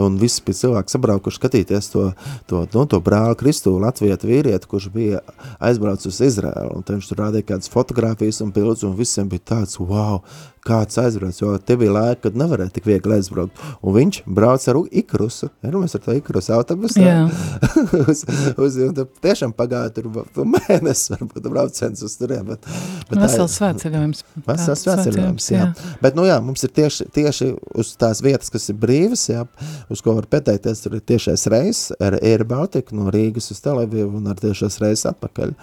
[0.00, 2.06] un visi bija cilvēki sabraukuši skatīties to,
[2.50, 5.09] to, nu, to brāli Kristu, Latvietu vīrieti, kurš bija
[5.58, 9.80] aizbraucis uz Izraēlu, un viņš tur rādīja kādas fotogrāfijas un bildes, un visiem bija tāds,
[9.82, 10.20] wow,
[10.66, 13.60] kāds aizbrauc, jo te bija laika, kad nevarēja tik viegli aizbraukt.
[13.80, 17.16] Un viņš brauc ar Ikrusu, nu mēs ar to Ikrusu autobusā, Jā.
[18.10, 18.24] uz,
[18.60, 22.68] uz, un tiešām pagāja tur mēnesis, varbūt brauciens uz turiem, bet,
[23.08, 24.24] bet ir- Vesels svētceļojums.
[24.46, 25.68] Vesels svētceļojums, jā.
[26.04, 27.50] Bet, nu jā, mums ir tieši, tieši
[27.80, 29.46] uz tās vietas, kas ir brīvas, jā,
[29.92, 34.20] uz ko var pieteikties, tur ir tiešais reis ar Air Baltica no Rīgas uz Televivu
[34.20, 35.54] un ar tiešais reis atpakaļ.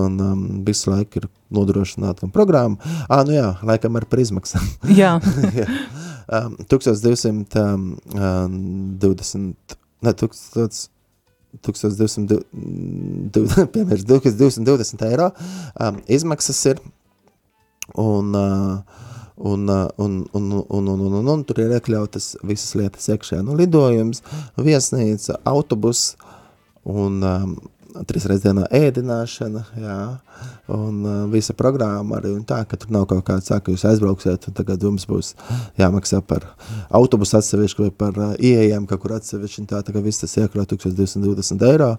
[0.00, 2.78] Un um, visu laiku ir nodrošināta programma.
[3.10, 4.06] Ā, nu jā, laikam ar
[4.40, 4.64] prizmaksām.
[5.00, 5.20] Jā,
[5.54, 5.66] Jā.
[6.28, 7.58] um, 1220,
[10.00, 10.88] ne, 1000,
[11.60, 12.40] 1220,
[13.74, 15.30] piemēram, 1220 eiro
[15.80, 16.82] um, izmaksas ir,
[17.98, 18.78] un, uh,
[19.36, 23.42] un, uh, un, un, un, un, un, un, un tur ir iekļautas visas lietas iekšē,
[23.46, 24.22] nu, lidojums,
[24.60, 26.14] viesnīca, autobus
[26.88, 27.58] un um,
[28.08, 29.96] trīs reizes dienā ēdināšana, jā,
[30.72, 33.84] un uh, visa programma arī un tā, ka tur nav kaut kāds tā, ka jūs
[33.90, 35.32] aizbrauksiet un tagad jums būs
[35.80, 36.46] jāmaksā par
[36.96, 40.36] autobusu atsevišķi vai par uh, ieejām kaut kur atsevišķi un tā, tā kā viss tas
[40.40, 41.90] iekļaut 1220 eiro.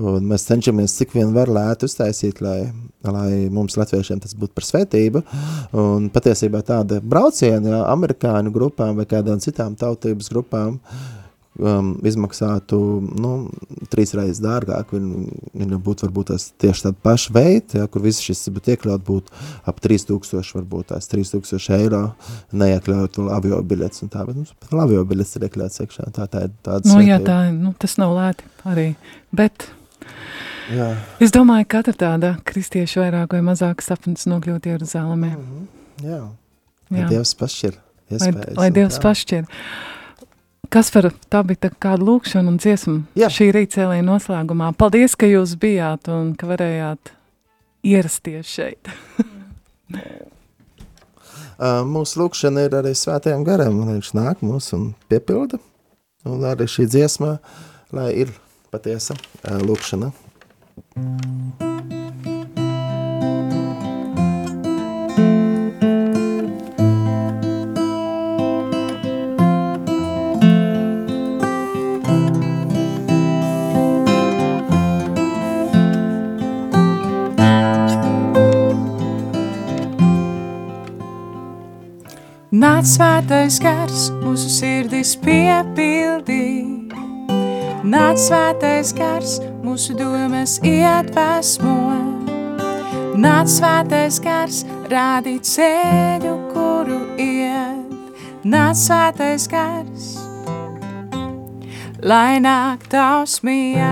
[0.00, 2.58] Un mēs cenšamies cik vien var lētu uztaisīt, lai,
[3.06, 5.24] lai mums latviešiem tas būtu par svētību.
[5.82, 10.78] Un patiesībā tāda brauciena, jā, amerikāņu grupām vai kādām citām tautības grupām
[11.58, 13.32] um, izmaksātu nu,
[13.92, 14.94] trīs reizes dārgāk.
[14.94, 15.24] Viņa,
[15.62, 19.42] viņa būtu varbūt tās tieši tāda paša veida, ja, kur viss šis būtu iekļaut, būtu
[19.68, 22.02] ap 3000, varbūt tās 3000 eiro,
[22.52, 26.08] neiekļaut avio biļets un tā, bet mums pat avio biļets ir iekļauts iekšā.
[26.16, 27.28] Tā, tā ir tāda nu, jā svētība.
[27.28, 28.88] tā, nu, tas nav lēti arī.
[29.32, 29.68] Bet
[30.72, 30.92] Jā.
[31.20, 35.34] es domāju, ka katra tāda kristieša vairāk vai mazāk sapnis nokļūt Jeruzalemē.
[36.04, 36.22] Jā.
[36.92, 37.08] Lai Jā.
[37.08, 38.56] Dievs pašķir Lai, iespējas.
[38.58, 39.02] lai un Dievs tā.
[39.06, 39.46] pašķir.
[40.72, 43.28] Kas par tā bija tā kāda lūkšana un dziesma Jā.
[43.32, 44.70] šī rīta cēlīja noslēgumā.
[44.80, 47.12] Paldies, ka jūs bijāt un ka varējāt
[47.92, 48.92] ierasties šeit.
[51.62, 55.60] Uh, mūsu lūkšana ir arī svētajam garam, un viņš nāk mūs un piepilda.
[56.26, 57.36] Un arī šī dziesma,
[57.94, 58.32] lai ir
[58.74, 60.10] patiesa uh, lūkšana.
[82.82, 86.66] Nāc svētais gars, mūsu sirdis piepildī.
[87.86, 91.76] Nāc svētais gars, mūsu domas iedvesmo.
[93.22, 97.86] Nāc svētais gars, rādīt ceļu, kuru iet.
[98.42, 100.18] Nāc svētais gars,
[102.02, 103.86] lai nāk tavs miers,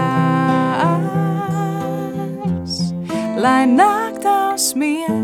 [3.38, 5.20] lai nāk tavs miers.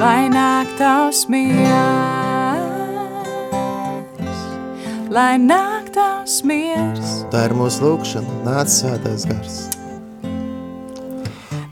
[0.00, 1.58] Lai nāk tavs miers,
[5.12, 7.10] lai nāk tavs miers.
[7.32, 9.58] Tā ir mūsu lūkšana, nāc svētais gars.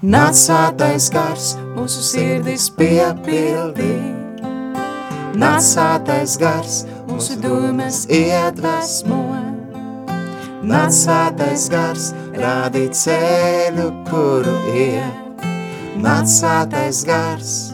[0.04, 3.96] Nāc svētais gars, mūsu sirdis piepildī.
[5.38, 9.24] Nāc svētais gars, mūsu domas iedvesmo.
[10.68, 15.24] Nāc svētais gars, rādīt ceļu, kuru iet.
[15.98, 17.67] Nāc svētais gars,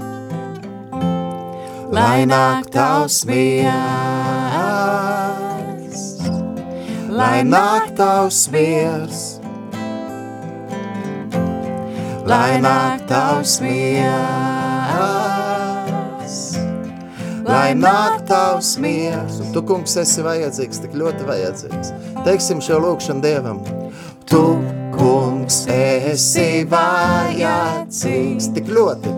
[1.94, 3.72] lai nāk tavs miers.
[7.14, 9.20] Lai nāk tavs miers.
[12.26, 14.06] Lai nāk tavs miers.
[17.44, 19.38] Lai nāk tavs miers.
[19.44, 21.88] Un tu, kungs, esi vajadzīgs, tik ļoti vajadzīgs.
[22.26, 23.58] Teiksim šo lūkšanu Dievam.
[24.26, 24.44] Tu,
[24.96, 29.10] kungs, esi vajadzīgs, tik ļoti,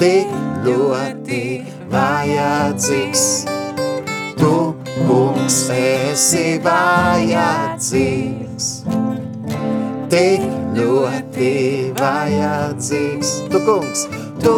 [0.00, 1.42] tik ļoti
[1.90, 3.24] vajadzīgs.
[4.40, 4.52] Tu,
[5.06, 8.68] kungs, esi vajadzīgs,
[10.12, 10.42] tik
[10.76, 11.52] ļoti
[11.98, 13.30] vajadzīgs.
[13.52, 14.00] Tu, kungs,
[14.40, 14.56] tu,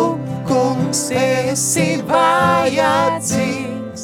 [0.49, 4.03] kungs, esi vajadzīgs,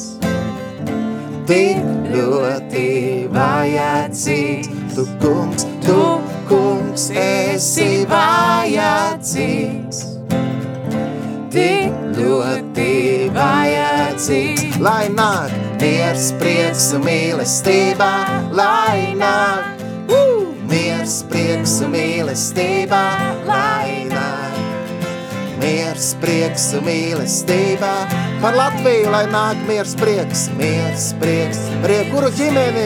[1.49, 1.79] tik
[2.11, 2.89] ļoti
[3.35, 4.69] vajadzīgs.
[4.95, 6.01] Tu, kungs, tu,
[6.49, 9.97] kungs, esi vajadzīgs,
[11.53, 12.91] tik ļoti
[13.35, 14.79] vajadzīgs.
[14.83, 18.13] Lai nāk miers, prieks un mīlestībā,
[18.55, 23.03] lai nāk uh, miers, prieks un mīlestībā,
[23.47, 24.57] lai nāk.
[25.59, 27.91] Miers, prieks un mīlestībā.
[28.39, 32.85] Par Latviju, lai nāk miers, prieks, miers, prieks, prieks, kuru ģimeni,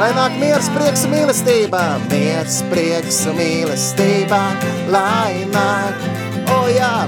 [0.00, 4.42] lai nāk miers, prieks un mīlestībā, miers, prieks un mīlestībā,
[4.90, 6.19] lai nāk,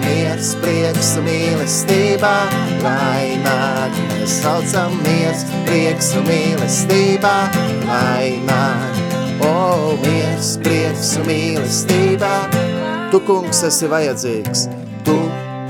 [0.03, 2.35] miers, prieks un mīlestībā,
[2.83, 7.35] lai nāk, mēs saucam miers, prieks un mīlestībā,
[7.87, 9.01] lai nāk.
[9.43, 12.33] O, miers, prieks un mīlestībā,
[13.13, 14.69] tu, kungs, esi vajadzīgs,
[15.07, 15.19] tu,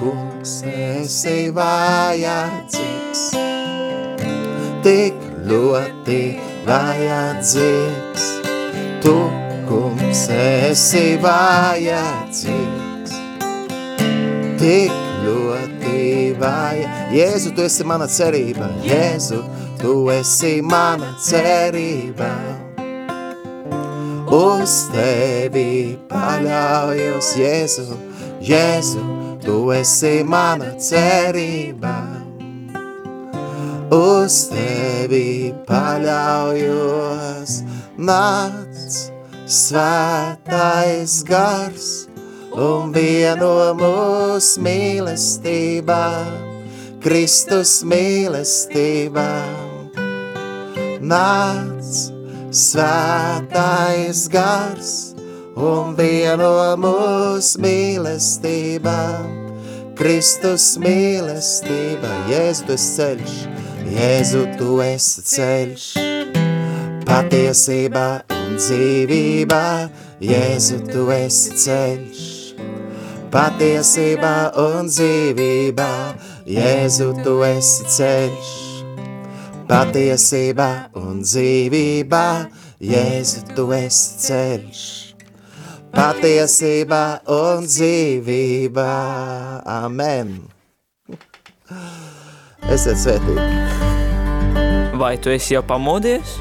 [0.01, 3.25] kungs, esi vajadzīgs,
[4.85, 6.23] tik ļoti
[6.69, 8.31] vajadzīgs,
[9.05, 9.17] tu,
[9.69, 12.82] kungs, esi vajadzīgs,
[14.63, 14.93] tik
[15.25, 16.01] ļoti
[16.39, 17.13] vajadzīgs.
[17.13, 19.41] Jēzu, tu esi mana cerība, Jēzu,
[19.81, 22.31] tu esi mana cerība.
[24.33, 27.99] Uz tevi paļaujos, Jēzu,
[28.49, 29.03] Jēzu,
[29.45, 31.97] tu esi mana cerība.
[33.93, 37.59] Uz tevi paļaujos,
[38.01, 38.97] nāc,
[39.45, 42.12] svētais gars
[42.59, 46.05] un vieno mūs mīlestībā,
[47.03, 49.29] Kristus mīlestībā.
[51.03, 52.03] Nāc,
[52.53, 54.93] svētais gars
[55.57, 59.01] un vieno mūs mīlestībā,
[59.97, 63.35] Kristus mīlestība, Jēzu tu esi ceļš,
[63.93, 65.89] Jēzu tu esi ceļš,
[67.09, 69.65] patiesība un dzīvība,
[70.23, 72.32] Jēzu tu esi ceļš,
[73.33, 75.89] patiesība un dzīvība,
[76.53, 78.51] Jēzu tu esi ceļš,
[79.71, 80.69] patiesība
[81.01, 82.27] un dzīvība,
[82.83, 84.85] Jēzu tu esi ceļš
[85.93, 88.89] patiesība un dzīvība.
[89.69, 90.39] Amen.
[92.73, 93.49] Esiet svētīti.
[94.99, 96.37] Vai tu esi jau pamodies?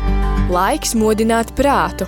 [0.51, 2.07] Laiks modināt prātu.